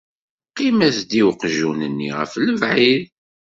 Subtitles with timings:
[0.49, 3.03] Qqim-as-d i uqjun-nni ɣef lebɛid.